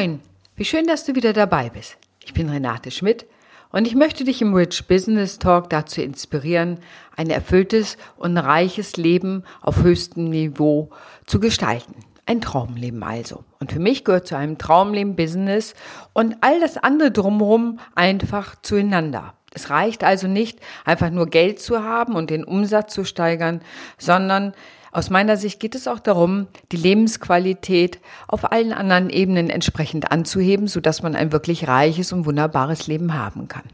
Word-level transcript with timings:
Moin, 0.00 0.20
wie 0.56 0.64
schön, 0.64 0.86
dass 0.86 1.04
du 1.04 1.14
wieder 1.14 1.34
dabei 1.34 1.68
bist. 1.68 1.98
Ich 2.24 2.32
bin 2.32 2.48
Renate 2.48 2.90
Schmidt 2.90 3.26
und 3.70 3.86
ich 3.86 3.94
möchte 3.94 4.24
dich 4.24 4.40
im 4.40 4.54
Rich 4.54 4.88
Business 4.88 5.38
Talk 5.38 5.68
dazu 5.68 6.00
inspirieren, 6.00 6.78
ein 7.18 7.28
erfülltes 7.28 7.98
und 8.16 8.38
reiches 8.38 8.96
Leben 8.96 9.44
auf 9.60 9.82
höchstem 9.82 10.30
Niveau 10.30 10.88
zu 11.26 11.38
gestalten. 11.38 11.96
Ein 12.24 12.40
Traumleben 12.40 13.02
also. 13.02 13.44
Und 13.58 13.72
für 13.72 13.78
mich 13.78 14.02
gehört 14.02 14.26
zu 14.26 14.36
einem 14.36 14.56
Traumleben 14.56 15.16
Business 15.16 15.74
und 16.14 16.34
all 16.40 16.60
das 16.60 16.78
andere 16.78 17.10
drumherum 17.10 17.78
einfach 17.94 18.56
zueinander. 18.62 19.34
Es 19.52 19.68
reicht 19.68 20.02
also 20.02 20.28
nicht, 20.28 20.60
einfach 20.86 21.10
nur 21.10 21.26
Geld 21.26 21.60
zu 21.60 21.84
haben 21.84 22.14
und 22.14 22.30
den 22.30 22.44
Umsatz 22.44 22.94
zu 22.94 23.04
steigern, 23.04 23.60
sondern 23.98 24.54
aus 24.92 25.10
meiner 25.10 25.36
Sicht 25.36 25.60
geht 25.60 25.74
es 25.74 25.86
auch 25.86 26.00
darum, 26.00 26.48
die 26.72 26.76
Lebensqualität 26.76 28.00
auf 28.26 28.50
allen 28.50 28.72
anderen 28.72 29.10
Ebenen 29.10 29.50
entsprechend 29.50 30.10
anzuheben, 30.10 30.66
sodass 30.66 31.02
man 31.02 31.14
ein 31.14 31.32
wirklich 31.32 31.68
reiches 31.68 32.12
und 32.12 32.26
wunderbares 32.26 32.86
Leben 32.86 33.14
haben 33.14 33.48
kann. 33.48 33.64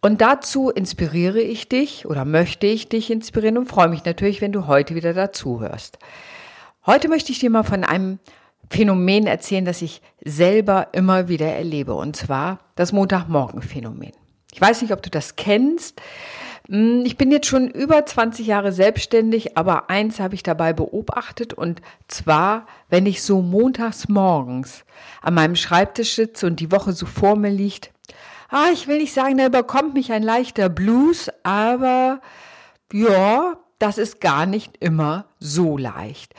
Und 0.00 0.20
dazu 0.20 0.70
inspiriere 0.70 1.40
ich 1.40 1.68
dich 1.68 2.06
oder 2.06 2.24
möchte 2.24 2.66
ich 2.66 2.88
dich 2.88 3.10
inspirieren 3.10 3.58
und 3.58 3.66
freue 3.66 3.88
mich 3.88 4.04
natürlich, 4.04 4.40
wenn 4.40 4.52
du 4.52 4.66
heute 4.66 4.94
wieder 4.94 5.12
dazu 5.12 5.60
hörst. 5.60 5.98
Heute 6.86 7.08
möchte 7.08 7.32
ich 7.32 7.40
dir 7.40 7.50
mal 7.50 7.64
von 7.64 7.82
einem 7.82 8.20
Phänomen 8.70 9.26
erzählen, 9.26 9.64
das 9.64 9.82
ich 9.82 10.02
selber 10.24 10.88
immer 10.92 11.28
wieder 11.28 11.46
erlebe, 11.46 11.94
und 11.94 12.16
zwar 12.16 12.60
das 12.76 12.92
Montagmorgen-Phänomen. 12.92 14.12
Ich 14.52 14.60
weiß 14.60 14.82
nicht, 14.82 14.92
ob 14.92 15.02
du 15.02 15.10
das 15.10 15.36
kennst. 15.36 16.00
Hm, 16.68 17.04
ich 17.04 17.16
bin 17.16 17.30
jetzt 17.30 17.46
schon 17.46 17.68
über 17.68 18.04
20 18.04 18.46
Jahre 18.46 18.72
selbstständig, 18.72 19.56
aber 19.56 19.90
eins 19.90 20.20
habe 20.20 20.34
ich 20.34 20.42
dabei 20.42 20.72
beobachtet 20.72 21.52
und 21.54 21.80
zwar, 22.08 22.66
wenn 22.88 23.06
ich 23.06 23.22
so 23.22 23.42
montags 23.42 24.08
morgens 24.08 24.84
an 25.22 25.34
meinem 25.34 25.56
Schreibtisch 25.56 26.14
sitze 26.14 26.46
und 26.46 26.60
die 26.60 26.72
Woche 26.72 26.92
so 26.92 27.06
vor 27.06 27.36
mir 27.36 27.50
liegt, 27.50 27.92
ah, 28.48 28.68
ich 28.72 28.88
will 28.88 28.98
nicht 28.98 29.12
sagen, 29.12 29.38
da 29.38 29.46
überkommt 29.46 29.94
mich 29.94 30.12
ein 30.12 30.22
leichter 30.22 30.68
Blues, 30.68 31.30
aber 31.42 32.20
ja, 32.92 33.58
das 33.78 33.98
ist 33.98 34.20
gar 34.20 34.46
nicht 34.46 34.76
immer 34.78 35.26
so 35.38 35.76
leicht. 35.76 36.32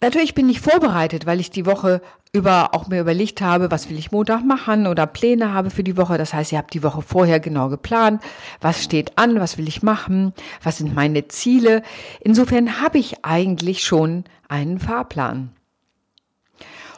Natürlich 0.00 0.34
bin 0.34 0.48
ich 0.48 0.60
vorbereitet, 0.60 1.26
weil 1.26 1.40
ich 1.40 1.50
die 1.50 1.66
Woche 1.66 2.00
über 2.32 2.72
auch 2.72 2.86
mir 2.86 3.00
überlegt 3.00 3.40
habe, 3.40 3.70
was 3.70 3.90
will 3.90 3.98
ich 3.98 4.12
Montag 4.12 4.44
machen 4.44 4.86
oder 4.86 5.06
Pläne 5.06 5.52
habe 5.52 5.70
für 5.70 5.82
die 5.82 5.96
Woche. 5.96 6.18
Das 6.18 6.32
heißt, 6.32 6.52
ihr 6.52 6.58
habt 6.58 6.72
die 6.72 6.84
Woche 6.84 7.02
vorher 7.02 7.40
genau 7.40 7.68
geplant, 7.68 8.22
was 8.60 8.84
steht 8.84 9.18
an, 9.18 9.40
was 9.40 9.58
will 9.58 9.66
ich 9.66 9.82
machen, 9.82 10.34
was 10.62 10.78
sind 10.78 10.94
meine 10.94 11.26
Ziele. 11.26 11.82
Insofern 12.20 12.80
habe 12.80 12.98
ich 12.98 13.24
eigentlich 13.24 13.82
schon 13.82 14.24
einen 14.48 14.78
Fahrplan. 14.78 15.50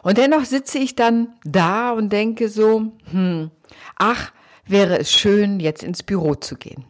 Und 0.02 0.18
dennoch 0.18 0.44
sitze 0.44 0.78
ich 0.78 0.94
dann 0.94 1.34
da 1.44 1.92
und 1.92 2.10
denke 2.12 2.48
so, 2.48 2.92
hm, 3.10 3.50
ach, 3.96 4.32
wäre 4.66 4.98
es 4.98 5.12
schön, 5.12 5.60
jetzt 5.60 5.82
ins 5.82 6.02
Büro 6.02 6.34
zu 6.34 6.56
gehen. 6.56 6.84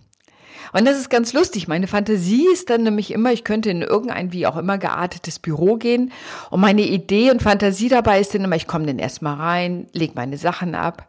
Und 0.73 0.87
das 0.87 0.99
ist 0.99 1.11
ganz 1.11 1.33
lustig. 1.33 1.69
Meine 1.69 1.87
Fantasie 1.87 2.47
ist 2.53 2.71
dann 2.71 2.83
nämlich 2.83 3.11
immer, 3.13 3.33
ich 3.33 3.45
könnte 3.45 3.71
in 3.71 3.83
irgendein 3.83 4.33
wie 4.33 4.47
auch 4.47 4.57
immer 4.57 4.79
geartetes 4.79 5.39
Büro 5.39 5.77
gehen. 5.77 6.13
Und 6.51 6.61
meine 6.61 6.83
Idee 6.83 7.31
und 7.31 7.43
Fantasie 7.43 7.89
dabei 7.89 8.21
ist 8.21 8.35
dann 8.35 8.45
immer, 8.45 8.57
ich 8.57 8.67
komme 8.67 8.87
dann 8.87 8.99
erstmal 8.99 9.37
rein, 9.37 9.89
lege 9.93 10.15
meine 10.15 10.37
Sachen 10.37 10.75
ab. 10.75 11.09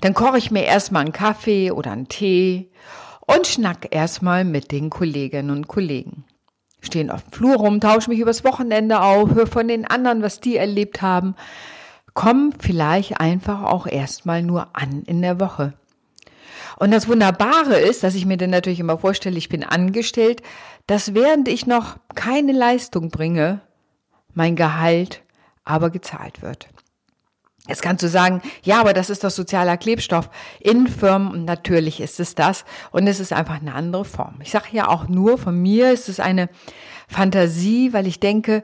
Dann 0.00 0.14
koche 0.14 0.38
ich 0.38 0.50
mir 0.50 0.64
erstmal 0.64 1.02
einen 1.02 1.12
Kaffee 1.12 1.70
oder 1.70 1.92
einen 1.92 2.08
Tee 2.08 2.70
und 3.26 3.46
schnack 3.46 3.88
erstmal 3.90 4.44
mit 4.44 4.72
den 4.72 4.88
Kolleginnen 4.90 5.50
und 5.50 5.68
Kollegen. 5.68 6.24
Stehen 6.80 7.10
auf 7.10 7.24
dem 7.24 7.32
Flur 7.32 7.56
rum, 7.56 7.80
tausche 7.80 8.08
mich 8.08 8.18
übers 8.18 8.42
Wochenende 8.44 9.02
auf, 9.02 9.34
höre 9.34 9.46
von 9.46 9.68
den 9.68 9.84
anderen, 9.84 10.22
was 10.22 10.40
die 10.40 10.56
erlebt 10.56 11.02
haben. 11.02 11.34
Komm 12.14 12.52
vielleicht 12.58 13.20
einfach 13.20 13.62
auch 13.62 13.86
erstmal 13.86 14.42
nur 14.42 14.68
an 14.74 15.02
in 15.06 15.20
der 15.20 15.38
Woche. 15.38 15.74
Und 16.80 16.92
das 16.92 17.08
Wunderbare 17.08 17.78
ist, 17.78 18.02
dass 18.02 18.14
ich 18.14 18.24
mir 18.24 18.38
dann 18.38 18.48
natürlich 18.48 18.80
immer 18.80 18.96
vorstelle, 18.96 19.36
ich 19.36 19.50
bin 19.50 19.62
angestellt, 19.62 20.42
dass 20.86 21.12
während 21.12 21.46
ich 21.46 21.66
noch 21.66 21.98
keine 22.14 22.52
Leistung 22.52 23.10
bringe, 23.10 23.60
mein 24.32 24.56
Gehalt 24.56 25.22
aber 25.66 25.90
gezahlt 25.90 26.40
wird. 26.40 26.68
Jetzt 27.68 27.82
kannst 27.82 28.02
du 28.02 28.08
sagen, 28.08 28.40
ja, 28.62 28.80
aber 28.80 28.94
das 28.94 29.10
ist 29.10 29.22
doch 29.22 29.30
sozialer 29.30 29.76
Klebstoff 29.76 30.30
in 30.58 30.88
Firmen 30.88 31.44
natürlich 31.44 32.00
ist 32.00 32.18
es 32.18 32.34
das 32.34 32.64
und 32.92 33.06
es 33.06 33.20
ist 33.20 33.34
einfach 33.34 33.60
eine 33.60 33.74
andere 33.74 34.06
Form. 34.06 34.36
Ich 34.40 34.50
sage 34.50 34.68
ja 34.72 34.88
auch 34.88 35.06
nur, 35.06 35.36
von 35.36 35.60
mir 35.60 35.92
ist 35.92 36.08
es 36.08 36.18
eine 36.18 36.48
Fantasie, 37.08 37.92
weil 37.92 38.06
ich 38.06 38.20
denke, 38.20 38.62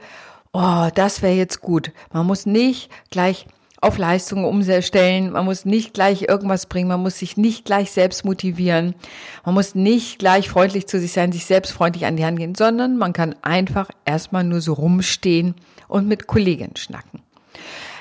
oh, 0.55 0.89
das 0.95 1.21
wäre 1.21 1.35
jetzt 1.35 1.61
gut. 1.61 1.93
Man 2.15 2.27
muss 2.27 2.47
nicht 2.47 2.91
gleich 3.11 3.47
auf 3.81 3.99
Leistungen 3.99 4.45
umstellen. 4.45 5.33
Man 5.33 5.45
muss 5.45 5.65
nicht 5.65 5.95
gleich 5.95 6.23
irgendwas 6.23 6.67
bringen. 6.67 6.89
Man 6.89 7.03
muss 7.03 7.19
sich 7.19 7.37
nicht 7.37 7.65
gleich 7.65 7.91
selbst 7.91 8.25
motivieren. 8.25 8.95
Man 9.45 9.55
muss 9.55 9.75
nicht 9.75 10.19
gleich 10.19 10.49
freundlich 10.49 10.87
zu 10.87 10.99
sich 10.99 11.13
sein, 11.13 11.33
sich 11.33 11.47
selbst 11.47 11.73
freundlich 11.73 12.07
an 12.07 12.17
die 12.17 12.25
Hand 12.25 12.39
gehen, 12.39 12.55
sondern 12.55 12.97
man 12.97 13.13
kann 13.13 13.35
einfach 13.43 13.89
erstmal 14.05 14.45
nur 14.45 14.61
so 14.61 14.73
rumstehen 14.73 15.55
und 15.89 16.09
mit 16.09 16.27
Kollegen 16.27 16.77
schnacken. 16.77 17.23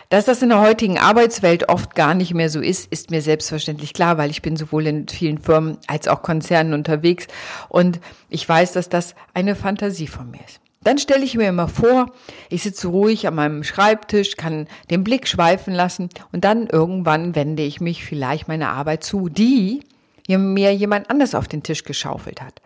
Dass 0.10 0.26
das 0.26 0.42
in 0.42 0.50
der 0.50 0.62
heutigen 0.62 1.00
Arbeitswelt 1.00 1.68
oft 1.68 1.96
gar 1.96 2.14
nicht 2.14 2.34
mehr 2.34 2.50
so 2.50 2.62
ist, 2.62 2.92
ist 2.92 3.10
mir 3.10 3.22
selbstverständlich 3.22 3.94
klar, 3.94 4.18
weil 4.18 4.30
ich 4.30 4.44
bin 4.44 4.56
sowohl 4.56 4.86
in 4.86 5.08
vielen 5.08 5.40
Firmen 5.40 5.78
als 5.88 6.08
auch 6.08 6.22
Konzernen 6.22 6.74
unterwegs 6.74 7.28
und 7.70 8.00
ich 8.30 8.48
weiß, 8.48 8.74
dass 8.74 8.88
das 8.88 9.16
eine 9.34 9.56
Fantasie 9.56 10.08
von 10.08 10.30
mir 10.30 10.42
ist. 10.46 10.62
Dann 10.86 11.00
stelle 11.00 11.26
ich 11.26 11.36
mir 11.36 11.50
immer 11.50 11.68
vor, 11.68 12.12
ich 12.50 12.62
sitze 12.62 12.88
ruhig 12.90 13.28
an 13.28 13.34
meinem 13.34 13.64
Schreibtisch, 13.64 14.38
kann 14.38 14.68
den 14.92 15.04
Blick 15.04 15.28
schweifen 15.28 15.74
lassen 15.74 16.10
und 16.32 16.46
dann 16.46 16.68
irgendwann 16.68 17.34
wende 17.34 17.64
ich 17.64 17.82
mich 17.82 18.06
vielleicht 18.06 18.48
meiner 18.48 18.70
Arbeit 18.70 19.04
zu, 19.04 19.28
die 19.28 19.82
mir 20.28 20.76
jemand 20.76 21.10
anders 21.10 21.34
auf 21.34 21.48
den 21.48 21.64
Tisch 21.64 21.86
geschaufelt 21.86 22.40
hat. 22.40 22.62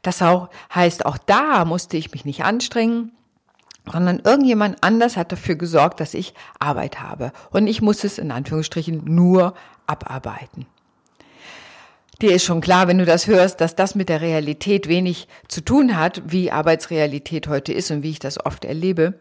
Das 0.00 0.22
auch 0.22 0.48
heißt, 0.74 1.04
auch 1.04 1.18
da 1.18 1.66
musste 1.66 1.98
ich 1.98 2.12
mich 2.12 2.24
nicht 2.24 2.42
anstrengen, 2.42 3.12
sondern 3.92 4.20
irgendjemand 4.24 4.82
anders 4.82 5.18
hat 5.18 5.30
dafür 5.30 5.56
gesorgt, 5.56 6.00
dass 6.00 6.14
ich 6.14 6.32
Arbeit 6.58 7.00
habe. 7.00 7.32
Und 7.50 7.66
ich 7.66 7.82
muss 7.82 8.02
es 8.02 8.16
in 8.16 8.30
Anführungsstrichen 8.30 9.04
nur 9.04 9.52
abarbeiten. 9.86 10.66
Dir 12.20 12.32
ist 12.32 12.44
schon 12.44 12.60
klar, 12.60 12.88
wenn 12.88 12.98
du 12.98 13.04
das 13.04 13.28
hörst, 13.28 13.60
dass 13.60 13.76
das 13.76 13.94
mit 13.94 14.08
der 14.08 14.20
Realität 14.20 14.88
wenig 14.88 15.28
zu 15.46 15.60
tun 15.60 15.96
hat, 15.96 16.20
wie 16.26 16.50
Arbeitsrealität 16.50 17.46
heute 17.46 17.72
ist 17.72 17.92
und 17.92 18.02
wie 18.02 18.10
ich 18.10 18.18
das 18.18 18.44
oft 18.44 18.64
erlebe. 18.64 19.20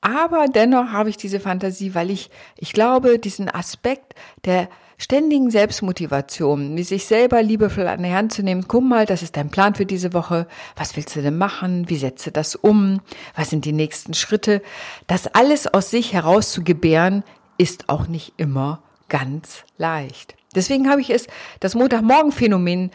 Aber 0.00 0.46
dennoch 0.52 0.90
habe 0.90 1.08
ich 1.08 1.16
diese 1.16 1.38
Fantasie, 1.38 1.94
weil 1.94 2.10
ich, 2.10 2.30
ich 2.56 2.72
glaube, 2.72 3.20
diesen 3.20 3.48
Aspekt 3.48 4.14
der 4.44 4.68
ständigen 4.98 5.50
Selbstmotivation, 5.50 6.76
sich 6.82 7.04
selber 7.04 7.42
liebevoll 7.42 7.86
an 7.86 8.02
die 8.02 8.12
Hand 8.12 8.32
zu 8.32 8.42
nehmen, 8.42 8.66
guck 8.66 8.82
mal, 8.82 9.06
das 9.06 9.22
ist 9.22 9.36
dein 9.36 9.50
Plan 9.50 9.76
für 9.76 9.86
diese 9.86 10.12
Woche, 10.12 10.48
was 10.74 10.96
willst 10.96 11.14
du 11.14 11.22
denn 11.22 11.38
machen, 11.38 11.88
wie 11.88 11.96
setzt 11.96 12.26
du 12.26 12.32
das 12.32 12.56
um, 12.56 13.00
was 13.36 13.50
sind 13.50 13.64
die 13.64 13.72
nächsten 13.72 14.14
Schritte, 14.14 14.62
das 15.06 15.28
alles 15.28 15.72
aus 15.72 15.90
sich 15.90 16.12
heraus 16.12 16.50
zu 16.50 16.64
gebären, 16.64 17.22
ist 17.56 17.88
auch 17.88 18.08
nicht 18.08 18.34
immer 18.36 18.82
ganz 19.08 19.64
leicht. 19.78 20.34
Deswegen 20.56 20.90
habe 20.90 21.00
ich 21.00 21.10
es 21.10 21.28
das 21.60 21.74
Montagmorgen-Phänomen 21.74 22.90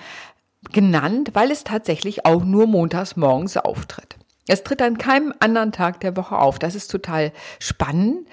genannt, 0.73 1.29
weil 1.33 1.51
es 1.51 1.63
tatsächlich 1.63 2.25
auch 2.25 2.43
nur 2.43 2.67
montags 2.67 3.15
morgens 3.15 3.55
auftritt. 3.57 4.17
Es 4.47 4.63
tritt 4.63 4.81
an 4.81 4.97
keinem 4.97 5.33
anderen 5.39 5.71
Tag 5.71 5.99
der 6.01 6.17
Woche 6.17 6.37
auf. 6.37 6.59
Das 6.59 6.75
ist 6.75 6.89
total 6.89 7.31
spannend. 7.59 8.27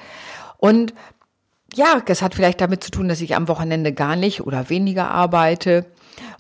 Und 0.57 0.95
ja, 1.75 2.03
es 2.07 2.23
hat 2.23 2.35
vielleicht 2.35 2.61
damit 2.61 2.83
zu 2.83 2.91
tun, 2.91 3.09
dass 3.09 3.21
ich 3.21 3.37
am 3.37 3.49
Wochenende 3.49 3.93
gar 3.93 4.17
nicht 4.17 4.41
oder 4.41 4.69
weniger 4.71 5.11
arbeite. 5.11 5.87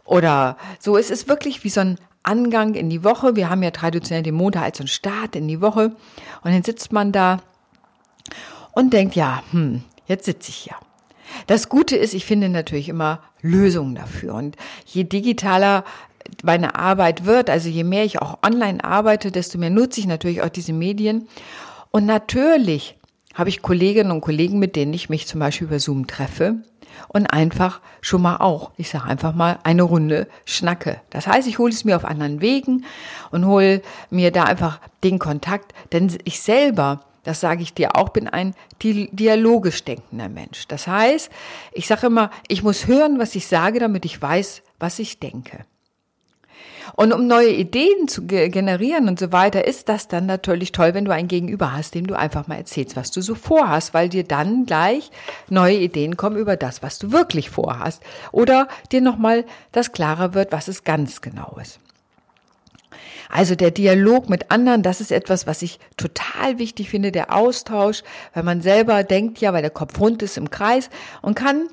Oder 0.04 0.56
so. 0.80 0.96
Es 0.96 1.10
ist 1.10 1.28
wirklich 1.28 1.64
wie 1.64 1.68
so 1.68 1.80
ein 1.80 1.98
Angang 2.22 2.74
in 2.74 2.90
die 2.90 3.04
Woche. 3.04 3.36
Wir 3.36 3.50
haben 3.50 3.62
ja 3.62 3.70
traditionell 3.70 4.22
den 4.22 4.34
Montag 4.34 4.62
als 4.62 4.78
so 4.78 4.84
ein 4.84 4.88
Start 4.88 5.36
in 5.36 5.48
die 5.48 5.60
Woche. 5.60 5.92
Und 6.42 6.52
dann 6.52 6.62
sitzt 6.62 6.92
man 6.92 7.12
da 7.12 7.40
und 8.72 8.92
denkt, 8.92 9.16
ja, 9.16 9.42
hm, 9.50 9.82
jetzt 10.06 10.24
sitze 10.24 10.50
ich 10.50 10.66
ja. 10.66 10.76
Das 11.46 11.68
Gute 11.68 11.96
ist, 11.96 12.14
ich 12.14 12.24
finde 12.24 12.48
natürlich 12.48 12.88
immer 12.88 13.20
Lösungen 13.40 13.94
dafür. 13.94 14.34
Und 14.34 14.56
je 14.86 15.04
digitaler 15.04 15.84
meine 16.42 16.74
Arbeit 16.74 17.24
wird, 17.24 17.50
also 17.50 17.68
je 17.68 17.84
mehr 17.84 18.04
ich 18.04 18.20
auch 18.20 18.38
online 18.42 18.84
arbeite, 18.84 19.30
desto 19.32 19.58
mehr 19.58 19.70
nutze 19.70 20.00
ich 20.00 20.06
natürlich 20.06 20.42
auch 20.42 20.48
diese 20.48 20.72
Medien. 20.72 21.28
Und 21.90 22.06
natürlich 22.06 22.96
habe 23.34 23.48
ich 23.48 23.62
Kolleginnen 23.62 24.10
und 24.10 24.20
Kollegen, 24.20 24.58
mit 24.58 24.76
denen 24.76 24.92
ich 24.92 25.08
mich 25.08 25.26
zum 25.26 25.40
Beispiel 25.40 25.68
über 25.68 25.78
Zoom 25.78 26.06
treffe 26.06 26.56
und 27.08 27.26
einfach 27.26 27.80
schon 28.00 28.22
mal 28.22 28.38
auch, 28.38 28.72
ich 28.76 28.90
sage 28.90 29.04
einfach 29.04 29.34
mal, 29.34 29.58
eine 29.62 29.82
Runde 29.82 30.28
schnacke. 30.44 31.00
Das 31.10 31.26
heißt, 31.26 31.48
ich 31.48 31.58
hole 31.58 31.72
es 31.72 31.84
mir 31.84 31.96
auf 31.96 32.04
anderen 32.04 32.40
Wegen 32.40 32.84
und 33.30 33.46
hole 33.46 33.82
mir 34.10 34.32
da 34.32 34.44
einfach 34.44 34.80
den 35.04 35.18
Kontakt, 35.18 35.72
denn 35.92 36.16
ich 36.24 36.40
selber 36.40 37.00
das 37.28 37.40
sage 37.40 37.62
ich 37.62 37.74
dir 37.74 37.94
auch, 37.94 38.08
bin 38.08 38.26
ein 38.26 38.54
dialogisch 38.80 39.84
denkender 39.84 40.30
Mensch. 40.30 40.66
Das 40.66 40.86
heißt, 40.86 41.30
ich 41.72 41.86
sage 41.86 42.06
immer, 42.06 42.30
ich 42.48 42.62
muss 42.62 42.86
hören, 42.86 43.18
was 43.18 43.34
ich 43.34 43.46
sage, 43.46 43.80
damit 43.80 44.06
ich 44.06 44.22
weiß, 44.22 44.62
was 44.78 44.98
ich 44.98 45.20
denke. 45.20 45.66
Und 46.96 47.12
um 47.12 47.26
neue 47.26 47.50
Ideen 47.50 48.08
zu 48.08 48.26
generieren 48.26 49.08
und 49.08 49.18
so 49.18 49.30
weiter, 49.30 49.66
ist 49.66 49.90
das 49.90 50.08
dann 50.08 50.24
natürlich 50.24 50.72
toll, 50.72 50.94
wenn 50.94 51.04
du 51.04 51.12
ein 51.12 51.28
Gegenüber 51.28 51.74
hast, 51.74 51.94
dem 51.94 52.06
du 52.06 52.16
einfach 52.16 52.48
mal 52.48 52.56
erzählst, 52.56 52.96
was 52.96 53.10
du 53.10 53.20
so 53.20 53.34
vorhast, 53.34 53.92
weil 53.92 54.08
dir 54.08 54.24
dann 54.24 54.64
gleich 54.64 55.10
neue 55.50 55.76
Ideen 55.76 56.16
kommen 56.16 56.38
über 56.38 56.56
das, 56.56 56.82
was 56.82 56.98
du 56.98 57.12
wirklich 57.12 57.50
vorhast. 57.50 58.02
Oder 58.32 58.68
dir 58.90 59.02
nochmal 59.02 59.44
das 59.70 59.92
klarer 59.92 60.32
wird, 60.32 60.50
was 60.50 60.66
es 60.66 60.82
ganz 60.82 61.20
genau 61.20 61.58
ist. 61.60 61.78
Also 63.30 63.54
der 63.54 63.70
Dialog 63.70 64.28
mit 64.28 64.50
anderen, 64.50 64.82
das 64.82 65.00
ist 65.00 65.12
etwas, 65.12 65.46
was 65.46 65.62
ich 65.62 65.78
total 65.96 66.58
wichtig 66.58 66.90
finde, 66.90 67.12
der 67.12 67.34
Austausch, 67.34 68.02
weil 68.34 68.42
man 68.42 68.62
selber 68.62 69.04
denkt 69.04 69.38
ja, 69.40 69.52
weil 69.52 69.62
der 69.62 69.70
Kopf 69.70 69.98
rund 70.00 70.22
ist 70.22 70.36
im 70.36 70.50
Kreis 70.50 70.90
und 71.22 71.34
kann 71.34 71.68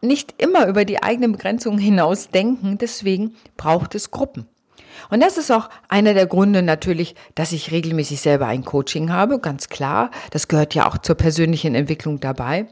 nicht 0.00 0.34
immer 0.38 0.66
über 0.66 0.84
die 0.84 1.02
eigenen 1.02 1.32
Begrenzungen 1.32 1.78
hinaus 1.78 2.30
denken. 2.30 2.78
Deswegen 2.78 3.34
braucht 3.56 3.94
es 3.94 4.10
Gruppen. 4.10 4.46
Und 5.10 5.22
das 5.22 5.38
ist 5.38 5.50
auch 5.50 5.70
einer 5.88 6.12
der 6.12 6.26
Gründe 6.26 6.62
natürlich, 6.62 7.14
dass 7.34 7.52
ich 7.52 7.70
regelmäßig 7.70 8.20
selber 8.20 8.46
ein 8.46 8.64
Coaching 8.64 9.12
habe, 9.12 9.38
ganz 9.38 9.68
klar. 9.68 10.10
Das 10.30 10.48
gehört 10.48 10.74
ja 10.74 10.88
auch 10.88 10.98
zur 10.98 11.14
persönlichen 11.14 11.74
Entwicklung 11.74 12.20
dabei. 12.20 12.66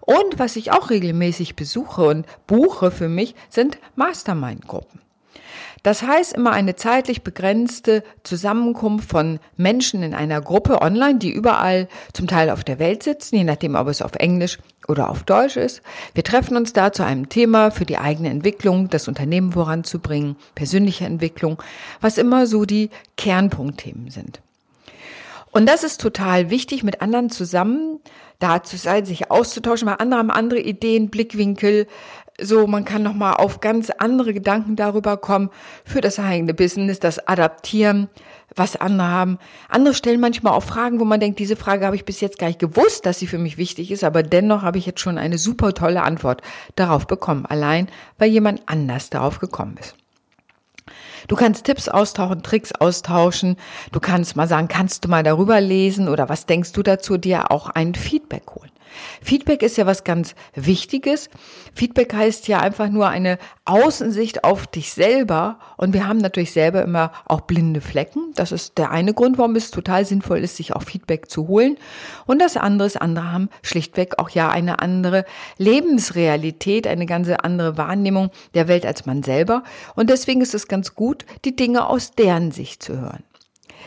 Und 0.00 0.38
was 0.38 0.56
ich 0.56 0.72
auch 0.72 0.90
regelmäßig 0.90 1.56
besuche 1.56 2.06
und 2.06 2.26
buche 2.46 2.90
für 2.90 3.08
mich, 3.08 3.34
sind 3.48 3.78
Mastermind-Gruppen. 3.94 5.00
Das 5.82 6.02
heißt 6.02 6.32
immer 6.32 6.52
eine 6.52 6.76
zeitlich 6.76 7.22
begrenzte 7.22 8.02
Zusammenkunft 8.22 9.08
von 9.08 9.38
Menschen 9.56 10.02
in 10.02 10.14
einer 10.14 10.40
Gruppe 10.40 10.82
online, 10.82 11.18
die 11.18 11.30
überall 11.30 11.88
zum 12.12 12.26
Teil 12.26 12.50
auf 12.50 12.64
der 12.64 12.78
Welt 12.78 13.02
sitzen, 13.02 13.36
je 13.36 13.44
nachdem, 13.44 13.74
ob 13.74 13.88
es 13.88 14.02
auf 14.02 14.14
Englisch 14.14 14.58
oder 14.88 15.10
auf 15.10 15.22
Deutsch 15.22 15.56
ist. 15.56 15.82
Wir 16.14 16.24
treffen 16.24 16.56
uns 16.56 16.72
da 16.72 16.92
zu 16.92 17.04
einem 17.04 17.28
Thema 17.28 17.70
für 17.70 17.84
die 17.84 17.98
eigene 17.98 18.30
Entwicklung, 18.30 18.88
das 18.88 19.06
Unternehmen 19.06 19.52
voranzubringen, 19.52 20.36
persönliche 20.54 21.04
Entwicklung, 21.04 21.62
was 22.00 22.18
immer 22.18 22.46
so 22.46 22.64
die 22.64 22.90
Kernpunktthemen 23.16 24.10
sind. 24.10 24.40
Und 25.58 25.66
das 25.66 25.82
ist 25.82 26.00
total 26.00 26.50
wichtig, 26.50 26.84
mit 26.84 27.02
anderen 27.02 27.30
zusammen 27.30 27.98
da 28.38 28.62
zu 28.62 28.76
sein, 28.76 29.04
sich 29.04 29.32
auszutauschen, 29.32 29.88
weil 29.88 29.96
andere 29.98 30.20
haben 30.20 30.30
andere 30.30 30.60
Ideen, 30.60 31.10
Blickwinkel, 31.10 31.88
so, 32.40 32.68
man 32.68 32.84
kann 32.84 33.02
nochmal 33.02 33.34
auf 33.34 33.58
ganz 33.58 33.90
andere 33.90 34.32
Gedanken 34.32 34.76
darüber 34.76 35.16
kommen 35.16 35.50
für 35.84 36.00
das 36.00 36.20
eigene 36.20 36.54
Business, 36.54 37.00
das 37.00 37.26
Adaptieren, 37.26 38.08
was 38.54 38.76
andere 38.76 39.08
haben. 39.08 39.38
Andere 39.68 39.94
stellen 39.94 40.20
manchmal 40.20 40.52
auch 40.52 40.62
Fragen, 40.62 41.00
wo 41.00 41.04
man 41.04 41.18
denkt, 41.18 41.40
diese 41.40 41.56
Frage 41.56 41.86
habe 41.86 41.96
ich 41.96 42.04
bis 42.04 42.20
jetzt 42.20 42.38
gar 42.38 42.46
nicht 42.46 42.60
gewusst, 42.60 43.04
dass 43.04 43.18
sie 43.18 43.26
für 43.26 43.38
mich 43.38 43.58
wichtig 43.58 43.90
ist, 43.90 44.04
aber 44.04 44.22
dennoch 44.22 44.62
habe 44.62 44.78
ich 44.78 44.86
jetzt 44.86 45.00
schon 45.00 45.18
eine 45.18 45.38
super 45.38 45.74
tolle 45.74 46.02
Antwort 46.02 46.40
darauf 46.76 47.08
bekommen, 47.08 47.46
allein 47.46 47.88
weil 48.16 48.30
jemand 48.30 48.62
anders 48.66 49.10
darauf 49.10 49.40
gekommen 49.40 49.76
ist. 49.80 49.96
Du 51.26 51.36
kannst 51.36 51.64
Tipps 51.64 51.88
austauschen, 51.88 52.42
Tricks 52.42 52.72
austauschen. 52.72 53.56
Du 53.92 54.00
kannst 54.00 54.36
mal 54.36 54.48
sagen, 54.48 54.68
kannst 54.68 55.04
du 55.04 55.08
mal 55.08 55.22
darüber 55.22 55.60
lesen 55.60 56.08
oder 56.08 56.28
was 56.28 56.46
denkst 56.46 56.72
du 56.72 56.82
dazu, 56.82 57.18
dir 57.18 57.50
auch 57.50 57.68
ein 57.70 57.94
Feedback 57.94 58.50
holen. 58.54 58.70
Feedback 59.22 59.62
ist 59.62 59.76
ja 59.76 59.86
was 59.86 60.04
ganz 60.04 60.34
Wichtiges. 60.54 61.30
Feedback 61.74 62.14
heißt 62.14 62.48
ja 62.48 62.60
einfach 62.60 62.88
nur 62.88 63.08
eine 63.08 63.38
Außensicht 63.64 64.44
auf 64.44 64.66
dich 64.66 64.92
selber. 64.92 65.58
Und 65.76 65.92
wir 65.94 66.06
haben 66.06 66.18
natürlich 66.18 66.52
selber 66.52 66.82
immer 66.82 67.12
auch 67.26 67.42
blinde 67.42 67.80
Flecken. 67.80 68.32
Das 68.34 68.52
ist 68.52 68.78
der 68.78 68.90
eine 68.90 69.14
Grund, 69.14 69.38
warum 69.38 69.56
es 69.56 69.70
total 69.70 70.04
sinnvoll 70.04 70.38
ist, 70.38 70.56
sich 70.56 70.74
auch 70.74 70.82
Feedback 70.82 71.30
zu 71.30 71.48
holen. 71.48 71.76
Und 72.26 72.40
das 72.40 72.56
andere 72.56 72.86
ist, 72.86 73.00
andere 73.00 73.32
haben 73.32 73.48
schlichtweg 73.62 74.18
auch 74.18 74.30
ja 74.30 74.48
eine 74.48 74.80
andere 74.80 75.24
Lebensrealität, 75.58 76.86
eine 76.86 77.06
ganz 77.06 77.28
andere 77.28 77.76
Wahrnehmung 77.76 78.30
der 78.54 78.68
Welt 78.68 78.86
als 78.86 79.06
man 79.06 79.22
selber. 79.22 79.62
Und 79.94 80.10
deswegen 80.10 80.40
ist 80.40 80.54
es 80.54 80.68
ganz 80.68 80.94
gut, 80.94 81.26
die 81.44 81.56
Dinge 81.56 81.86
aus 81.86 82.12
deren 82.12 82.50
Sicht 82.50 82.82
zu 82.82 82.98
hören. 82.98 83.27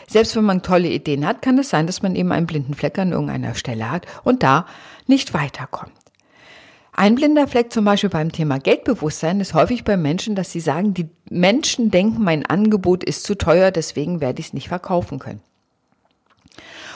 Selbst 0.07 0.35
wenn 0.35 0.43
man 0.43 0.61
tolle 0.61 0.89
Ideen 0.89 1.25
hat, 1.25 1.41
kann 1.41 1.57
es 1.57 1.69
sein, 1.69 1.87
dass 1.87 2.01
man 2.01 2.15
eben 2.15 2.31
einen 2.31 2.47
blinden 2.47 2.73
Fleck 2.73 2.97
an 2.99 3.11
irgendeiner 3.11 3.55
Stelle 3.55 3.89
hat 3.89 4.05
und 4.23 4.43
da 4.43 4.65
nicht 5.07 5.33
weiterkommt. 5.33 5.93
Ein 6.93 7.15
blinder 7.15 7.47
Fleck 7.47 7.71
zum 7.71 7.85
Beispiel 7.85 8.09
beim 8.09 8.31
Thema 8.31 8.59
Geldbewusstsein 8.59 9.39
ist 9.39 9.53
häufig 9.53 9.83
bei 9.83 9.95
Menschen, 9.95 10.35
dass 10.35 10.51
sie 10.51 10.59
sagen, 10.59 10.93
die 10.93 11.09
Menschen 11.29 11.89
denken, 11.89 12.21
mein 12.21 12.45
Angebot 12.45 13.03
ist 13.03 13.23
zu 13.23 13.35
teuer, 13.35 13.71
deswegen 13.71 14.19
werde 14.19 14.41
ich 14.41 14.47
es 14.47 14.53
nicht 14.53 14.67
verkaufen 14.67 15.17
können. 15.17 15.41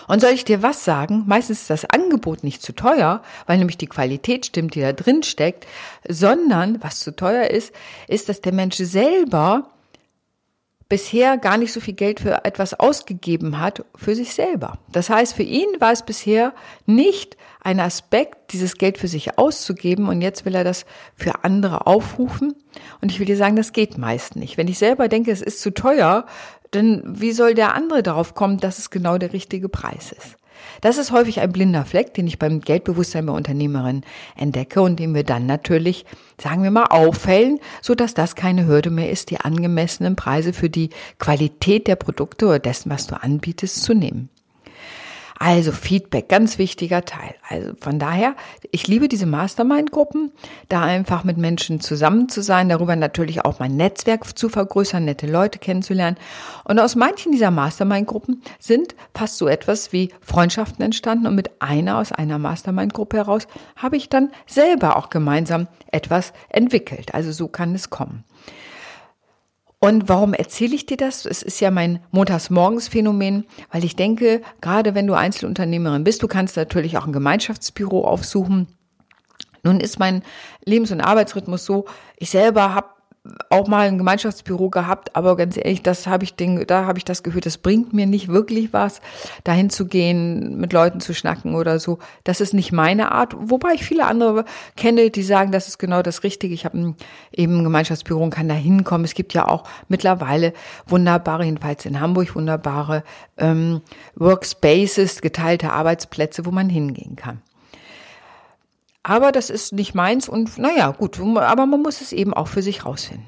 Und 0.08 0.22
soll 0.22 0.32
ich 0.32 0.46
dir 0.46 0.62
was 0.62 0.84
sagen? 0.84 1.24
Meistens 1.26 1.62
ist 1.62 1.70
das 1.70 1.86
Angebot 1.86 2.44
nicht 2.44 2.62
zu 2.62 2.74
teuer, 2.74 3.24
weil 3.48 3.58
nämlich 3.58 3.78
die 3.78 3.88
Qualität 3.88 4.46
stimmt, 4.46 4.76
die 4.76 4.82
da 4.82 4.94
drin 4.94 5.24
steckt, 5.24 5.66
sondern 6.08 6.84
was 6.84 7.00
zu 7.00 7.16
teuer 7.16 7.50
ist, 7.50 7.74
ist, 8.08 8.30
dass 8.30 8.42
der 8.42 8.54
Mensch 8.54 8.76
selber 8.76 9.72
bisher 10.88 11.38
gar 11.38 11.58
nicht 11.58 11.74
so 11.74 11.80
viel 11.80 11.96
Geld 11.96 12.20
für 12.20 12.46
etwas 12.46 12.80
ausgegeben 12.80 13.60
hat 13.60 13.84
für 13.96 14.16
sich 14.16 14.36
selber. 14.36 14.78
Das 14.92 15.10
heißt, 15.10 15.34
für 15.34 15.44
ihn 15.44 15.68
war 15.80 15.92
es 15.92 16.04
bisher 16.04 16.54
nicht 16.86 17.38
ein 17.62 17.80
Aspekt, 17.80 18.54
dieses 18.54 18.78
Geld 18.78 19.00
für 19.00 19.08
sich 19.08 19.40
auszugeben 19.40 20.08
und 20.08 20.22
jetzt 20.22 20.46
will 20.46 20.54
er 20.54 20.64
das 20.64 20.86
für 21.16 21.44
andere 21.44 21.88
aufrufen. 21.88 22.54
Und 23.02 23.12
ich 23.12 23.20
will 23.20 23.26
dir 23.26 23.38
sagen, 23.38 23.56
das 23.56 23.74
geht 23.74 23.98
meist 23.98 24.36
nicht. 24.36 24.58
Wenn 24.58 24.68
ich 24.68 24.78
selber 24.78 25.08
denke, 25.08 25.32
es 25.32 25.42
ist 25.42 25.62
zu 25.62 25.74
teuer, 25.74 26.28
dann 26.70 27.02
wie 27.06 27.32
soll 27.32 27.56
der 27.56 27.74
andere 27.74 28.04
darauf 28.04 28.36
kommen, 28.36 28.58
dass 28.58 28.78
es 28.78 28.92
genau 28.92 29.18
der 29.18 29.34
richtige 29.34 29.70
Preis 29.70 30.12
ist? 30.12 30.38
Das 30.82 30.98
ist 30.98 31.12
häufig 31.12 31.40
ein 31.40 31.52
blinder 31.52 31.86
Fleck, 31.86 32.14
den 32.14 32.28
ich 32.28 32.40
beim 32.40 32.62
Geldbewusstsein 32.62 33.26
bei 33.26 33.34
Unternehmerinnen 33.34 34.06
entdecke 34.36 34.82
und 34.82 35.00
den 35.00 35.14
wir 35.14 35.24
dann 35.24 35.46
natürlich, 35.46 36.06
sagen 36.40 36.64
wir 36.64 36.72
mal, 36.72 36.86
auffällen, 36.86 37.60
so 37.82 37.96
dass 37.96 38.14
das 38.14 38.36
keine 38.36 38.68
Hürde 38.68 38.90
mehr 38.90 39.10
ist, 39.10 39.32
die 39.32 39.40
angemessenen 39.40 40.16
Preise 40.16 40.54
für 40.54 40.70
die 40.70 40.90
Qualität 41.20 41.88
der 41.88 41.96
Produkte 41.96 42.48
oder 42.48 42.60
dessen, 42.60 42.90
was 42.90 43.08
du 43.08 43.22
anbietest, 43.22 43.84
zu 43.84 43.94
nehmen. 43.94 44.30
Also 45.38 45.74
Feedback, 45.74 46.30
ganz 46.30 46.58
wichtiger 46.58 47.04
Teil. 47.04 47.36
Also 47.50 47.74
von 47.80 48.00
daher, 48.00 48.36
ich 48.72 48.88
liebe 48.88 49.10
diese 49.10 49.26
Mastermind-Gruppen, 49.26 50.32
da 50.70 50.82
einfach 50.82 51.26
mit 51.26 51.38
Menschen 51.38 51.82
zusammen 51.82 52.30
zu 52.30 52.42
sein, 52.42 52.70
darüber 52.70 52.96
natürlich 52.96 53.44
auch 53.44 53.60
mein 53.60 53.76
Netzwerk 53.76 54.38
zu 54.38 54.48
vergrößern, 54.48 55.04
nette 55.04 55.28
Leute 55.28 55.60
kennenzulernen. 55.60 56.18
Und 56.64 56.80
aus 56.80 56.96
manchen 56.96 57.34
dieser 57.34 57.52
Mastermind-Gruppen 57.52 58.42
sind 58.60 58.96
fast 59.14 59.38
so 59.38 59.48
etwas 59.50 59.92
wie 59.92 60.10
Freundschaften 60.22 60.84
entstanden 60.86 61.28
und 61.28 61.36
mit 61.36 61.62
einer 61.62 61.98
aus 61.98 62.14
einer 62.14 62.40
Mastermind-Gruppe 62.40 63.18
heraus 63.18 63.48
habe 63.76 63.98
ich 63.98 64.08
dann 64.08 64.32
selber 64.48 64.96
auch 64.96 65.10
gemeinsam 65.10 65.68
etwas 65.92 66.32
entwickelt. 66.48 67.14
Also 67.14 67.34
so 67.34 67.50
kann 67.50 67.76
es 67.76 67.90
kommen. 67.90 68.24
Und 69.80 70.10
warum 70.10 70.34
erzähle 70.34 70.76
ich 70.76 70.86
dir 70.86 70.98
das? 70.98 71.26
Es 71.26 71.44
ist 71.44 71.60
ja 71.60 71.70
mein 71.70 72.00
Montagsmorgens-Phänomen, 72.12 73.46
weil 73.72 73.84
ich 73.84 73.96
denke, 73.96 74.42
gerade 74.62 74.96
wenn 74.96 75.06
du 75.06 75.14
Einzelunternehmerin 75.14 76.04
bist, 76.04 76.24
du 76.24 76.28
kannst 76.28 76.58
natürlich 76.58 76.98
auch 76.98 77.06
ein 77.06 77.14
Gemeinschaftsbüro 77.14 78.06
aufsuchen. 78.06 78.68
Nun 79.64 79.80
ist 79.80 80.00
mein 80.00 80.24
Lebens- 80.64 80.92
und 80.92 81.02
Arbeitsrhythmus 81.02 81.66
so, 81.66 81.86
ich 82.18 82.30
selber 82.30 82.74
habe 82.74 82.95
auch 83.50 83.68
mal 83.68 83.88
ein 83.88 83.98
Gemeinschaftsbüro 83.98 84.70
gehabt, 84.70 85.16
aber 85.16 85.36
ganz 85.36 85.58
ehrlich, 85.58 85.82
das 85.82 86.08
habe 86.08 86.24
ich 86.24 86.36
den, 86.36 86.66
da 86.68 86.86
habe 86.86 86.98
ich 86.98 87.06
das 87.06 87.24
Gefühl, 87.24 87.42
das 87.42 87.58
bringt 87.58 87.94
mir 87.94 88.06
nicht 88.06 88.28
wirklich 88.28 88.74
was, 88.74 89.02
dahin 89.44 89.70
zu 89.70 89.88
gehen, 89.88 90.58
mit 90.58 90.74
Leuten 90.74 91.00
zu 91.00 91.14
schnacken 91.14 91.56
oder 91.56 91.80
so. 91.80 92.00
Das 92.24 92.42
ist 92.42 92.54
nicht 92.54 92.72
meine 92.72 93.12
Art, 93.12 93.36
wobei 93.38 93.74
ich 93.74 93.84
viele 93.84 94.06
andere 94.06 94.46
kenne, 94.76 95.10
die 95.10 95.24
sagen, 95.24 95.52
das 95.52 95.68
ist 95.68 95.80
genau 95.80 96.02
das 96.02 96.24
Richtige. 96.24 96.54
Ich 96.54 96.66
habe 96.66 96.96
eben 97.32 97.60
ein 97.60 97.64
Gemeinschaftsbüro 97.64 98.24
und 98.24 98.30
kann 98.30 98.50
da 98.50 98.56
hinkommen. 98.56 99.06
Es 99.06 99.16
gibt 99.16 99.34
ja 99.34 99.48
auch 99.48 99.64
mittlerweile 99.88 100.54
wunderbare, 100.86 101.46
jedenfalls 101.46 101.86
in 101.86 102.00
Hamburg 102.00 102.36
wunderbare 102.36 103.04
ähm, 103.38 103.82
Workspaces, 104.16 105.22
geteilte 105.22 105.72
Arbeitsplätze, 105.72 106.46
wo 106.46 106.52
man 106.52 106.70
hingehen 106.70 107.16
kann. 107.16 107.42
Aber 109.08 109.32
das 109.32 109.52
ist 109.52 109.72
nicht 109.72 109.94
meins 109.94 110.28
und 110.28 110.58
naja, 110.58 110.90
gut, 110.90 111.20
aber 111.20 111.68
man 111.68 111.84
muss 111.84 112.02
es 112.02 112.12
eben 112.12 112.34
auch 112.34 112.48
für 112.48 112.64
sich 112.64 112.88
rausfinden. 112.88 113.28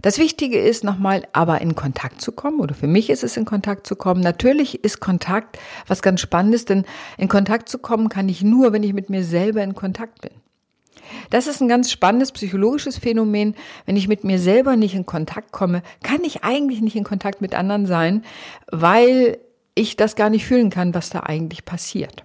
Das 0.00 0.16
Wichtige 0.16 0.58
ist 0.58 0.84
nochmal, 0.84 1.28
aber 1.34 1.60
in 1.60 1.74
Kontakt 1.74 2.22
zu 2.22 2.32
kommen, 2.32 2.60
oder 2.60 2.74
für 2.74 2.86
mich 2.86 3.10
ist 3.10 3.22
es 3.22 3.36
in 3.36 3.44
Kontakt 3.44 3.86
zu 3.86 3.94
kommen. 3.94 4.22
Natürlich 4.22 4.84
ist 4.84 5.00
Kontakt 5.00 5.58
was 5.86 6.00
ganz 6.00 6.22
Spannendes, 6.22 6.64
denn 6.64 6.86
in 7.18 7.28
Kontakt 7.28 7.68
zu 7.68 7.78
kommen 7.78 8.08
kann 8.08 8.30
ich 8.30 8.42
nur, 8.42 8.72
wenn 8.72 8.82
ich 8.82 8.94
mit 8.94 9.10
mir 9.10 9.22
selber 9.22 9.62
in 9.62 9.74
Kontakt 9.74 10.22
bin. 10.22 10.30
Das 11.28 11.46
ist 11.46 11.60
ein 11.60 11.68
ganz 11.68 11.90
spannendes 11.90 12.32
psychologisches 12.32 12.96
Phänomen. 12.96 13.54
Wenn 13.84 13.96
ich 13.96 14.08
mit 14.08 14.24
mir 14.24 14.38
selber 14.38 14.76
nicht 14.76 14.94
in 14.94 15.04
Kontakt 15.04 15.52
komme, 15.52 15.82
kann 16.02 16.24
ich 16.24 16.42
eigentlich 16.42 16.80
nicht 16.80 16.96
in 16.96 17.04
Kontakt 17.04 17.42
mit 17.42 17.54
anderen 17.54 17.84
sein, 17.84 18.24
weil 18.72 19.36
ich 19.74 19.96
das 19.96 20.16
gar 20.16 20.30
nicht 20.30 20.46
fühlen 20.46 20.70
kann, 20.70 20.94
was 20.94 21.10
da 21.10 21.20
eigentlich 21.20 21.66
passiert. 21.66 22.24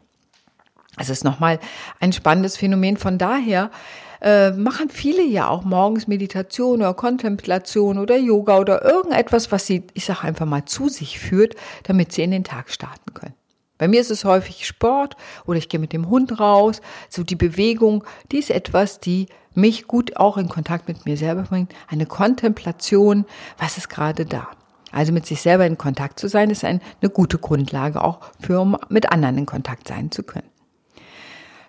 Es 0.98 1.10
ist 1.10 1.24
nochmal 1.24 1.60
ein 2.00 2.14
spannendes 2.14 2.58
Phänomen. 2.58 2.98
Von 2.98 3.18
daher 3.18 3.72
äh, 4.22 4.52
machen 4.52 4.90
viele 4.90 5.24
ja 5.24 5.48
auch 5.50 5.64
morgens 5.64 6.08
Meditation 6.08 6.80
oder 6.80 6.94
Kontemplation 6.94 7.98
oder 7.98 8.18
Yoga 8.18 8.60
oder 8.60 8.84
irgendetwas, 8.86 9.52
was 9.52 9.66
sie, 9.66 9.84
ich 9.94 10.06
sage 10.06 10.24
einfach 10.24 10.46
mal, 10.46 10.66
zu 10.66 10.90
sich 10.90 11.20
führt, 11.20 11.56
damit 11.84 12.12
sie 12.12 12.24
in 12.24 12.32
den 12.32 12.44
Tag 12.44 12.70
starten 12.70 13.14
können. 13.14 13.34
Bei 13.78 13.88
mir 13.88 14.00
ist 14.00 14.12
es 14.12 14.24
häufig 14.24 14.66
Sport 14.66 15.18
oder 15.46 15.58
ich 15.58 15.68
gehe 15.68 15.80
mit 15.80 15.94
dem 15.94 16.10
Hund 16.10 16.40
raus. 16.40 16.82
So 17.10 17.24
die 17.24 17.36
Bewegung, 17.36 18.04
die 18.32 18.38
ist 18.38 18.52
etwas, 18.52 19.00
die 19.00 19.28
mich 19.56 19.88
gut 19.88 20.16
auch 20.16 20.38
in 20.38 20.48
Kontakt 20.48 20.88
mit 20.88 21.06
mir 21.06 21.18
selber 21.18 21.44
bringt. 21.44 21.74
Eine 21.90 22.06
Kontemplation, 22.06 23.26
was 23.58 23.78
ist 23.78 23.90
gerade 23.90 24.26
da? 24.26 24.48
Also 24.92 25.12
mit 25.12 25.26
sich 25.26 25.42
selber 25.42 25.66
in 25.66 25.78
Kontakt 25.78 26.20
zu 26.20 26.30
sein, 26.30 26.52
ist 26.52 26.64
eine 26.64 26.80
gute 27.12 27.40
Grundlage 27.40 28.04
auch 28.04 28.20
für, 28.40 28.62
um 28.62 28.78
mit 28.90 29.12
anderen 29.12 29.40
in 29.40 29.46
Kontakt 29.48 29.88
sein 29.88 30.12
zu 30.12 30.22
können. 30.24 30.53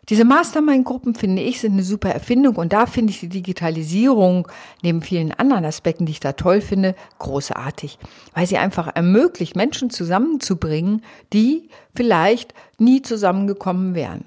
Diese 0.08 0.24
Mastermind-Gruppen, 0.24 1.14
finde 1.14 1.42
ich, 1.42 1.60
sind 1.60 1.72
eine 1.72 1.82
super 1.82 2.10
Erfindung 2.10 2.56
und 2.56 2.72
da 2.72 2.86
finde 2.86 3.12
ich 3.12 3.20
die 3.20 3.28
Digitalisierung 3.28 4.48
neben 4.82 5.00
vielen 5.00 5.32
anderen 5.32 5.64
Aspekten, 5.64 6.04
die 6.04 6.12
ich 6.12 6.20
da 6.20 6.32
toll 6.32 6.60
finde, 6.60 6.94
großartig, 7.18 7.98
weil 8.34 8.46
sie 8.46 8.58
einfach 8.58 8.94
ermöglicht, 8.94 9.56
Menschen 9.56 9.90
zusammenzubringen, 9.90 11.02
die 11.32 11.68
vielleicht 11.94 12.52
nie 12.78 13.00
zusammengekommen 13.00 13.94
wären. 13.94 14.24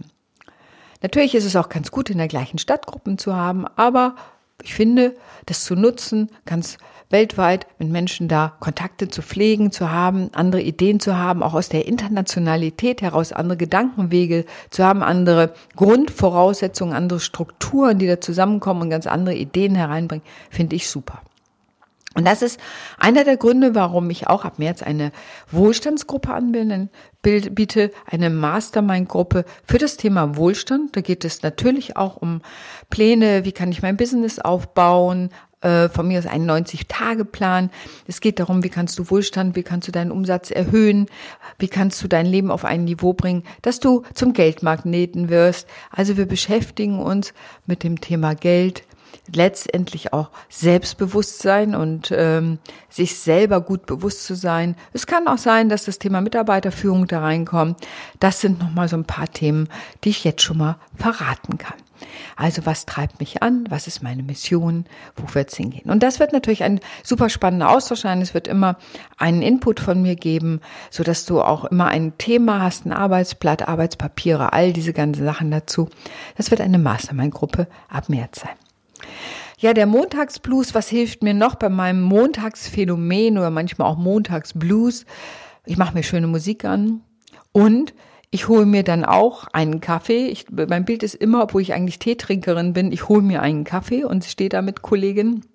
Natürlich 1.04 1.36
ist 1.36 1.46
es 1.46 1.56
auch 1.56 1.70
ganz 1.70 1.92
gut, 1.92 2.10
in 2.10 2.18
der 2.18 2.28
gleichen 2.28 2.58
Stadt 2.58 2.88
Gruppen 2.88 3.20
zu 3.20 3.36
haben, 3.36 3.66
aber 3.76 4.16
ich 4.64 4.74
finde, 4.74 5.16
das 5.46 5.64
zu 5.64 5.76
nutzen, 5.76 6.30
ganz 6.46 6.78
weltweit 7.10 7.68
mit 7.80 7.90
Menschen 7.90 8.28
da 8.28 8.54
Kontakte 8.60 9.08
zu 9.08 9.22
pflegen, 9.22 9.72
zu 9.72 9.92
haben, 9.92 10.30
andere 10.34 10.62
Ideen 10.62 11.00
zu 11.00 11.18
haben, 11.18 11.44
auch 11.44 11.54
aus 11.54 11.70
der 11.70 11.88
Internationalität 11.88 13.02
heraus 13.02 13.32
andere 13.32 13.58
Gedankenwege 13.58 14.46
zu 14.70 14.84
haben, 14.84 15.04
andere 15.04 15.54
Grundvoraussetzungen, 15.76 16.94
andere 16.94 17.20
Strukturen, 17.20 17.98
die 18.00 18.08
da 18.08 18.20
zusammenkommen 18.20 18.84
und 18.84 18.90
ganz 18.90 19.08
andere 19.08 19.36
Ideen 19.36 19.76
hereinbringen, 19.76 20.26
finde 20.50 20.76
ich 20.76 20.90
super. 20.90 21.22
Und 22.18 22.26
das 22.26 22.42
ist 22.42 22.60
einer 22.98 23.24
der 23.24 23.38
Gründe, 23.38 23.76
warum 23.76 24.10
ich 24.10 24.26
auch 24.26 24.44
ab 24.44 24.58
März 24.58 24.82
eine 24.82 25.12
Wohlstandsgruppe 25.52 26.34
anbieten, 26.34 26.90
biete, 27.22 27.92
eine 28.08 28.32
Mastermind-Gruppe 28.32 29.46
für 29.64 29.78
das 29.78 29.98
Thema 29.98 30.36
Wohlstand. 30.36 30.96
Da 30.96 31.02
geht 31.02 31.24
es 31.24 31.44
natürlich 31.44 31.96
auch 31.96 32.18
um 32.18 32.42
Pläne, 32.90 33.46
wie 33.46 33.52
kann 33.52 33.72
ich 33.72 33.84
mein 33.84 33.98
Business 33.98 34.40
aufbauen, 34.40 35.30
äh, 35.62 35.90
von 35.90 36.08
mir 36.08 36.18
aus 36.18 36.26
einen 36.26 36.50
90-Tage-Plan. 36.50 37.70
Es 38.08 38.20
geht 38.20 38.40
darum, 38.40 38.64
wie 38.64 38.70
kannst 38.70 38.98
du 38.98 39.12
Wohlstand, 39.12 39.56
wie 39.56 39.62
kannst 39.62 39.88
du 39.88 39.92
deinen 39.92 40.12
Umsatz 40.12 40.50
erhöhen, 40.50 41.06
wie 41.60 41.68
kannst 41.68 42.02
du 42.04 42.08
dein 42.08 42.26
Leben 42.26 42.50
auf 42.50 42.66
ein 42.66 42.84
Niveau 42.84 43.14
bringen, 43.14 43.44
dass 43.62 43.80
du 43.80 44.02
zum 44.16 44.34
Geldmagneten 44.34 45.30
wirst. 45.30 45.68
Also 45.92 46.18
wir 46.18 46.26
beschäftigen 46.26 46.98
uns 46.98 47.36
mit 47.68 47.84
dem 47.84 48.02
Thema 48.02 48.34
Geld, 48.34 48.88
letztendlich 49.34 50.14
auch 50.14 50.30
Selbstbewusstsein 50.50 51.76
und 51.76 52.12
ähm, 52.16 52.60
sich 52.90 53.18
selber 53.18 53.62
gut 53.62 53.86
bewusst 53.86 54.24
zu 54.24 54.36
sein. 54.36 54.76
Es 54.94 55.08
kann 55.08 55.28
auch 55.28 55.38
sein, 55.38 55.70
dass 55.70 55.86
das 55.86 56.00
Thema 56.00 56.22
Mitarbeiterführung 56.22 57.08
da 57.08 57.22
reinkommt. 57.22 57.80
Das 58.20 58.42
sind 58.42 58.60
nochmal 58.60 58.88
so 58.88 58.98
ein 58.98 59.06
paar 59.06 59.28
Themen, 59.28 59.70
die 60.04 60.10
ich 60.10 60.24
jetzt 60.24 60.42
schon 60.42 60.58
mal 60.58 60.78
verraten 60.96 61.58
kann. 61.58 61.78
Also 62.36 62.66
was 62.66 62.86
treibt 62.86 63.20
mich 63.20 63.42
an? 63.42 63.66
Was 63.70 63.88
ist 63.88 64.04
meine 64.04 64.24
Mission? 64.24 64.86
Wo 65.16 65.34
wird 65.34 65.52
es 65.52 65.58
hingehen? 65.58 65.90
Und 65.90 66.04
das 66.04 66.20
wird 66.20 66.34
natürlich 66.34 66.64
ein 66.64 66.80
super 67.04 67.30
spannender 67.30 67.70
Austausch 67.70 68.02
sein. 68.02 68.22
Es 68.22 68.34
wird 68.34 68.48
immer 68.48 68.78
einen 69.18 69.42
Input 69.42 69.80
von 69.80 70.02
mir 70.02 70.16
geben, 70.16 70.62
so 70.92 71.04
dass 71.04 71.26
du 71.26 71.42
auch 71.42 71.66
immer 71.66 71.88
ein 71.88 72.18
Thema 72.18 72.62
hast, 72.62 72.86
ein 72.86 72.94
Arbeitsblatt, 72.94 73.68
Arbeitspapiere, 73.68 74.54
all 74.54 74.74
diese 74.74 74.94
ganzen 74.94 75.26
Sachen 75.26 75.52
dazu. 75.52 75.90
Das 76.36 76.52
wird 76.52 76.62
eine 76.62 76.78
Mastermind-Gruppe 76.78 77.68
ab 77.90 78.10
März 78.10 78.42
sein. 78.42 78.67
Ja, 79.60 79.74
der 79.74 79.88
Montagsblues, 79.88 80.76
was 80.76 80.88
hilft 80.88 81.24
mir 81.24 81.34
noch 81.34 81.56
bei 81.56 81.70
meinem 81.70 82.02
Montagsphänomen 82.02 83.38
oder 83.38 83.50
manchmal 83.50 83.88
auch 83.88 83.98
Montagsblues? 83.98 85.06
Ich 85.66 85.78
mache 85.78 85.96
mir 85.96 86.04
schöne 86.04 86.28
Musik 86.28 86.64
an 86.64 87.02
und 87.52 87.94
ich 88.30 88.48
hole 88.48 88.66
mir 88.66 88.84
dann 88.84 89.06
auch 89.06 89.48
einen 89.54 89.82
Kaffee. 89.82 90.28
Ich, 90.28 90.46
mein 90.52 90.86
Bild 90.86 91.02
ist 91.02 91.16
immer, 91.16 91.44
obwohl 91.44 91.62
ich 91.62 91.74
eigentlich 91.74 91.98
Teetrinkerin 91.98 92.74
bin, 92.74 92.92
ich 92.92 93.08
hole 93.08 93.22
mir 93.22 93.42
einen 93.42 93.64
Kaffee 93.64 94.04
und 94.04 94.26
stehe 94.26 94.50
da 94.50 94.62
mit 94.62 94.82
Kolleginnen 94.82 95.46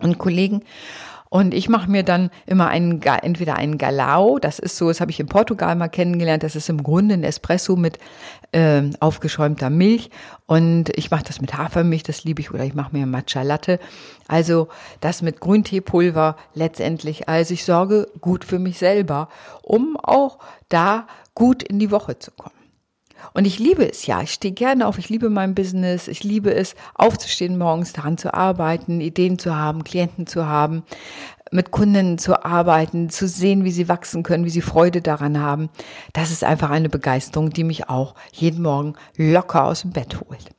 und 0.00 0.18
Kollegen 0.18 0.62
und 1.34 1.52
ich 1.52 1.68
mache 1.68 1.90
mir 1.90 2.04
dann 2.04 2.30
immer 2.46 2.68
einen, 2.68 3.02
entweder 3.02 3.56
einen 3.56 3.76
Galao, 3.76 4.38
das 4.38 4.60
ist 4.60 4.76
so, 4.76 4.86
das 4.86 5.00
habe 5.00 5.10
ich 5.10 5.18
in 5.18 5.26
Portugal 5.26 5.74
mal 5.74 5.88
kennengelernt, 5.88 6.44
das 6.44 6.54
ist 6.54 6.68
im 6.68 6.80
Grunde 6.80 7.14
ein 7.14 7.24
Espresso 7.24 7.74
mit 7.74 7.98
äh, 8.52 8.82
aufgeschäumter 9.00 9.68
Milch. 9.68 10.10
Und 10.46 10.96
ich 10.96 11.10
mache 11.10 11.24
das 11.24 11.40
mit 11.40 11.58
Hafermilch, 11.58 12.04
das 12.04 12.22
liebe 12.22 12.40
ich, 12.40 12.54
oder 12.54 12.62
ich 12.62 12.74
mache 12.74 12.96
mir 12.96 13.04
Matcha 13.06 13.42
Latte. 13.42 13.80
Also 14.28 14.68
das 15.00 15.22
mit 15.22 15.40
Grünteepulver 15.40 16.36
letztendlich. 16.54 17.28
Also 17.28 17.54
ich 17.54 17.64
sorge 17.64 18.06
gut 18.20 18.44
für 18.44 18.60
mich 18.60 18.78
selber, 18.78 19.28
um 19.62 19.96
auch 19.96 20.38
da 20.68 21.08
gut 21.34 21.64
in 21.64 21.80
die 21.80 21.90
Woche 21.90 22.16
zu 22.16 22.30
kommen. 22.30 22.63
Und 23.32 23.46
ich 23.46 23.58
liebe 23.58 23.88
es 23.88 24.06
ja. 24.06 24.20
Ich 24.22 24.32
stehe 24.32 24.54
gerne 24.54 24.86
auf. 24.86 24.98
Ich 24.98 25.08
liebe 25.08 25.30
mein 25.30 25.54
Business. 25.54 26.08
Ich 26.08 26.22
liebe 26.22 26.54
es, 26.54 26.74
aufzustehen 26.94 27.58
morgens, 27.58 27.92
daran 27.92 28.18
zu 28.18 28.34
arbeiten, 28.34 29.00
Ideen 29.00 29.38
zu 29.38 29.56
haben, 29.56 29.84
Klienten 29.84 30.26
zu 30.26 30.46
haben, 30.46 30.82
mit 31.50 31.70
Kunden 31.70 32.18
zu 32.18 32.44
arbeiten, 32.44 33.10
zu 33.10 33.28
sehen, 33.28 33.64
wie 33.64 33.70
sie 33.70 33.88
wachsen 33.88 34.22
können, 34.22 34.44
wie 34.44 34.50
sie 34.50 34.60
Freude 34.60 35.00
daran 35.00 35.40
haben. 35.40 35.70
Das 36.12 36.30
ist 36.30 36.44
einfach 36.44 36.70
eine 36.70 36.88
Begeisterung, 36.88 37.50
die 37.50 37.64
mich 37.64 37.88
auch 37.88 38.14
jeden 38.32 38.62
Morgen 38.62 38.94
locker 39.16 39.64
aus 39.64 39.82
dem 39.82 39.92
Bett 39.92 40.20
holt. 40.20 40.50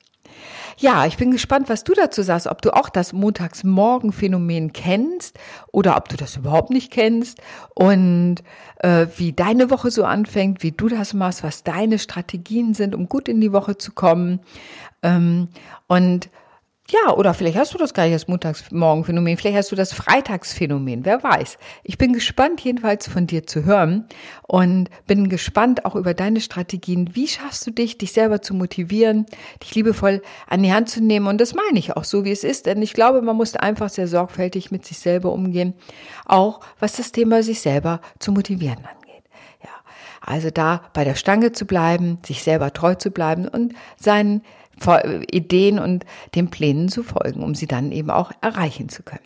Ja, 0.78 1.06
ich 1.06 1.16
bin 1.16 1.32
gespannt, 1.32 1.70
was 1.70 1.84
du 1.84 1.94
dazu 1.94 2.22
sagst, 2.22 2.48
ob 2.48 2.62
du 2.62 2.76
auch 2.76 2.90
das 2.90 3.14
Montagsmorgen-Phänomen 3.14 4.74
kennst 4.74 5.40
oder 5.72 5.96
ob 5.96 6.10
du 6.10 6.18
das 6.18 6.36
überhaupt 6.36 6.70
nicht 6.70 6.92
kennst 6.92 7.42
und 7.74 8.38
äh, 8.80 9.08
wie 9.16 9.32
deine 9.32 9.70
Woche 9.70 9.90
so 9.90 10.04
anfängt, 10.04 10.64
wie 10.64 10.72
du 10.72 10.90
das 10.90 11.14
machst, 11.14 11.44
was 11.44 11.64
deine 11.64 11.98
Strategien 11.98 12.74
sind, 12.74 12.94
um 12.94 13.08
gut 13.08 13.30
in 13.30 13.40
die 13.40 13.54
Woche 13.54 13.78
zu 13.78 13.94
kommen. 13.94 14.42
Ähm, 15.02 15.48
und 15.88 16.30
ja, 16.90 17.14
oder 17.16 17.34
vielleicht 17.34 17.58
hast 17.58 17.74
du 17.74 17.80
das 17.80 17.96
gar 17.96 18.04
nicht 18.04 18.14
das 18.14 18.28
Montagsmorgenphänomen, 18.28 19.38
vielleicht 19.38 19.58
hast 19.58 19.72
du 19.72 19.76
das 19.76 19.92
Freitagsphänomen, 19.92 21.04
wer 21.04 21.24
weiß. 21.24 21.58
Ich 21.84 21.98
bin 21.98 22.14
gespannt 22.14 22.62
jedenfalls 22.62 23.08
von 23.08 23.26
dir 23.26 23.48
zu 23.48 23.66
hören 23.66 24.06
und 24.44 24.90
bin 25.08 25.28
gespannt 25.28 25.86
auch 25.86 25.96
über 25.96 26.14
deine 26.14 26.42
Strategien. 26.42 27.16
Wie 27.16 27.28
schaffst 27.28 27.66
du 27.66 27.72
dich, 27.72 27.98
dich 27.98 28.12
selber 28.12 28.44
zu 28.44 28.54
motivieren, 28.54 29.26
dich 29.64 29.74
liebevoll 29.74 30.22
an 30.46 30.62
die 30.62 30.74
Hand 30.74 30.90
zu 30.90 31.04
nehmen? 31.04 31.26
Und 31.26 31.42
das 31.42 31.56
meine 31.56 31.80
ich 31.80 31.98
auch 31.98 32.04
so, 32.04 32.24
wie 32.24 32.32
es 32.32 32.44
ist, 32.44 32.68
denn 32.68 32.84
ich 32.84 32.94
glaube, 32.94 33.24
man 33.24 33.36
muss 33.36 33.56
einfach 33.56 33.90
sehr 33.90 34.08
sorgfältig 34.08 34.70
mit 34.70 34.86
sich 34.86 35.00
selber 35.00 35.32
umgehen, 35.32 35.74
auch 36.26 36.60
was 36.80 36.98
das 36.98 37.12
Thema 37.12 37.42
sich 37.42 37.62
selber 37.62 38.00
zu 38.20 38.32
motivieren 38.32 38.78
angeht. 38.78 39.24
Ja, 39.64 39.72
also 40.22 40.52
da 40.52 40.84
bei 40.94 41.04
der 41.04 41.16
Stange 41.16 41.52
zu 41.52 41.66
bleiben, 41.66 42.20
sich 42.24 42.44
selber 42.44 42.74
treu 42.74 42.94
zu 42.94 43.10
bleiben 43.10 43.48
und 43.48 43.74
seinen 43.98 44.44
Ideen 45.32 45.80
und 45.80 46.06
den 46.36 46.50
Plänen 46.50 46.90
zu 46.90 47.04
folgen, 47.04 47.44
um 47.44 47.56
sie 47.56 47.68
dann 47.68 47.92
eben 47.92 48.10
auch 48.10 48.32
erreichen 48.42 48.90
zu 48.90 49.04
können. 49.04 49.26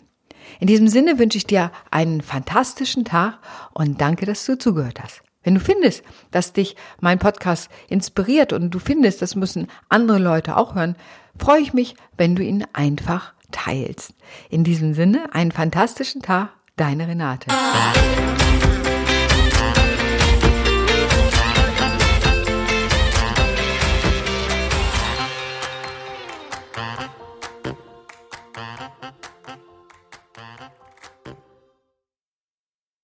In 0.58 0.66
diesem 0.66 0.88
Sinne 0.88 1.18
wünsche 1.18 1.38
ich 1.38 1.46
dir 1.46 1.70
einen 1.90 2.22
fantastischen 2.22 3.04
Tag 3.04 3.38
und 3.72 4.00
danke, 4.00 4.26
dass 4.26 4.44
du 4.44 4.58
zugehört 4.58 5.00
hast. 5.02 5.22
Wenn 5.42 5.54
du 5.54 5.60
findest, 5.60 6.02
dass 6.30 6.52
dich 6.52 6.76
mein 7.00 7.18
Podcast 7.18 7.70
inspiriert 7.88 8.52
und 8.52 8.70
du 8.70 8.78
findest, 8.78 9.22
das 9.22 9.36
müssen 9.36 9.68
andere 9.88 10.18
Leute 10.18 10.56
auch 10.56 10.74
hören, 10.74 10.96
freue 11.38 11.60
ich 11.60 11.72
mich, 11.72 11.94
wenn 12.18 12.36
du 12.36 12.42
ihn 12.42 12.66
einfach 12.72 13.32
teilst. 13.50 14.14
In 14.50 14.64
diesem 14.64 14.92
Sinne, 14.92 15.32
einen 15.32 15.52
fantastischen 15.52 16.20
Tag, 16.20 16.50
deine 16.76 17.08
Renate. 17.08 17.48